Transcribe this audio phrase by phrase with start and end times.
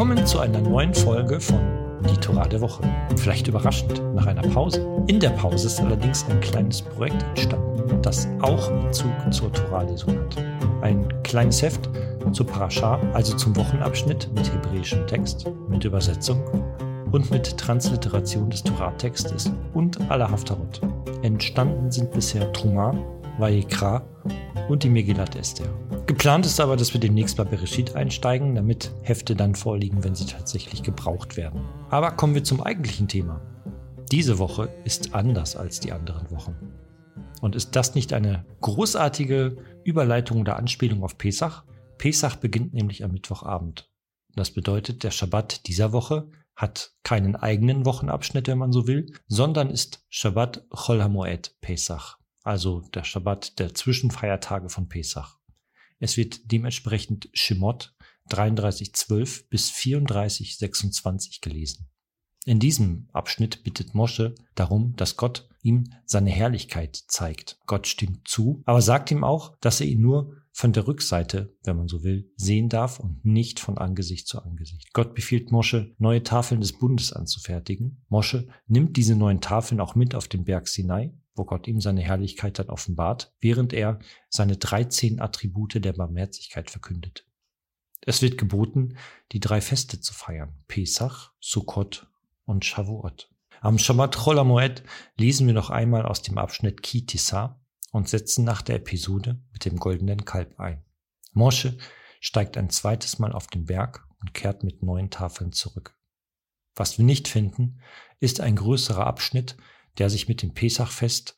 [0.00, 1.60] Willkommen zu einer neuen Folge von
[2.08, 2.82] Die Torah der Woche.
[3.16, 4.80] Vielleicht überraschend nach einer Pause.
[5.08, 10.42] In der Pause ist allerdings ein kleines Projekt entstanden, das auch Bezug zur Torah-Lesung hat.
[10.80, 11.90] Ein kleines Heft
[12.32, 16.42] zur Parascha, also zum Wochenabschnitt mit hebräischem Text, mit Übersetzung
[17.12, 20.80] und mit Transliteration des Torah-Textes und aller Haftarot.
[21.20, 22.94] Entstanden sind bisher Truma,
[23.36, 24.00] Vayikra
[24.70, 25.68] und die Megillat Esther.
[26.06, 30.26] Geplant ist aber, dass wir demnächst bei Bereshit einsteigen, damit Hefte dann vorliegen, wenn sie
[30.26, 31.60] tatsächlich gebraucht werden.
[31.90, 33.40] Aber kommen wir zum eigentlichen Thema.
[34.12, 36.54] Diese Woche ist anders als die anderen Wochen.
[37.40, 41.64] Und ist das nicht eine großartige Überleitung oder Anspielung auf Pesach?
[41.98, 43.90] Pesach beginnt nämlich am Mittwochabend.
[44.36, 49.70] Das bedeutet, der Schabbat dieser Woche hat keinen eigenen Wochenabschnitt, wenn man so will, sondern
[49.70, 55.38] ist Shabbat Chol HaMoed Pesach also der Schabbat der Zwischenfeiertage von Pesach.
[55.98, 57.94] Es wird dementsprechend Shemot
[58.30, 61.88] 33,12 bis 34,26 gelesen.
[62.46, 67.58] In diesem Abschnitt bittet Mosche darum, dass Gott ihm seine Herrlichkeit zeigt.
[67.66, 71.76] Gott stimmt zu, aber sagt ihm auch, dass er ihn nur von der Rückseite, wenn
[71.76, 74.92] man so will, sehen darf und nicht von Angesicht zu Angesicht.
[74.92, 78.04] Gott befiehlt Mosche, neue Tafeln des Bundes anzufertigen.
[78.08, 82.02] Mosche nimmt diese neuen Tafeln auch mit auf den Berg Sinai wo Gott ihm seine
[82.02, 87.26] Herrlichkeit dann offenbart, während er seine 13 Attribute der Barmherzigkeit verkündet.
[88.02, 88.96] Es wird geboten,
[89.32, 92.08] die drei Feste zu feiern, Pesach, Sukkot
[92.44, 93.30] und Shavuot.
[93.60, 94.82] Am Shabbat Chol Moed
[95.18, 97.59] lesen wir noch einmal aus dem Abschnitt Kitissa
[97.90, 100.84] und setzen nach der Episode mit dem goldenen Kalb ein.
[101.32, 101.76] Mosche
[102.20, 105.96] steigt ein zweites Mal auf den Berg und kehrt mit neuen Tafeln zurück.
[106.74, 107.80] Was wir nicht finden,
[108.20, 109.56] ist ein größerer Abschnitt,
[109.98, 111.36] der sich mit dem Pesachfest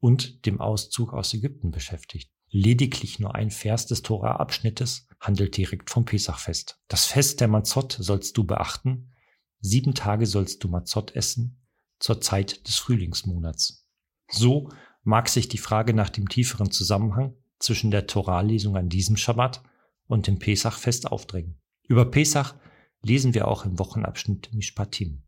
[0.00, 2.30] und dem Auszug aus Ägypten beschäftigt.
[2.48, 6.80] Lediglich nur ein Vers des Tora-Abschnittes handelt direkt vom Pesachfest.
[6.88, 9.12] Das Fest der Mazot sollst du beachten.
[9.60, 11.62] Sieben Tage sollst du Mazot essen,
[11.98, 13.88] zur Zeit des Frühlingsmonats.
[14.28, 14.70] So
[15.02, 19.62] mag sich die Frage nach dem tieferen Zusammenhang zwischen der Torah-Lesung an diesem Schabbat
[20.06, 21.60] und dem Pesachfest aufdrängen.
[21.88, 22.54] Über Pesach
[23.02, 25.22] lesen wir auch im Wochenabschnitt Mishpatim.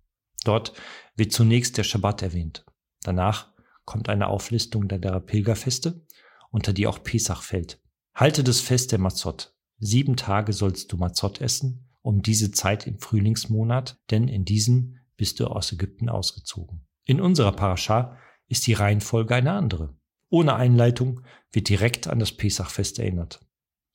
[0.44, 0.74] Dort
[1.16, 2.64] wird zunächst der Schabbat erwähnt.
[3.02, 3.52] Danach
[3.84, 6.06] kommt eine Auflistung der Pilgerfeste,
[6.50, 7.80] unter die auch Pesach fällt.
[8.14, 9.54] Halte das Fest der Mazot.
[9.78, 15.40] Sieben Tage sollst du Mazot essen, um diese Zeit im Frühlingsmonat, denn in diesem bist
[15.40, 16.86] du aus Ägypten ausgezogen.
[17.04, 18.16] In unserer Parascha
[18.48, 19.96] ist die Reihenfolge eine andere.
[20.30, 21.20] Ohne Einleitung
[21.52, 23.40] wird direkt an das Pesachfest erinnert.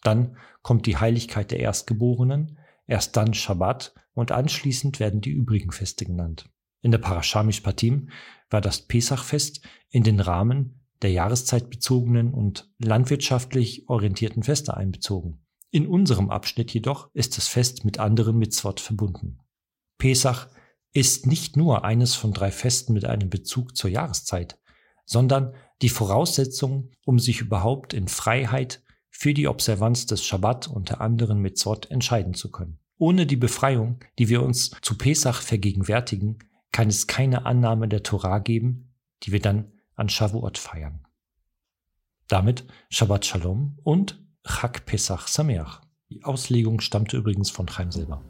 [0.04, 6.06] Dann kommt die Heiligkeit der Erstgeborenen, erst dann Schabbat und anschließend werden die übrigen Feste
[6.06, 6.50] genannt.
[6.82, 8.10] In der Parasha Mishpatim
[8.50, 15.46] war das Pesachfest in den Rahmen der jahreszeitbezogenen und landwirtschaftlich orientierten Feste einbezogen.
[15.72, 19.40] In unserem Abschnitt jedoch ist das Fest mit anderen Mitzvot verbunden.
[19.98, 20.48] Pesach
[20.94, 24.58] ist nicht nur eines von drei Festen mit einem Bezug zur Jahreszeit,
[25.06, 31.02] sondern die Voraussetzung, um sich überhaupt in Freiheit für die Observanz des Schabbat und der
[31.02, 32.80] anderen Mitzvot entscheiden zu können.
[32.98, 36.40] Ohne die Befreiung, die wir uns zu Pesach vergegenwärtigen,
[36.72, 41.06] kann es keine Annahme der Torah geben, die wir dann an Shavuot feiern.
[42.28, 45.82] Damit Shabbat Shalom und Chag Pesach Sameach.
[46.10, 48.24] Die Auslegung stammte übrigens von Chaim selber.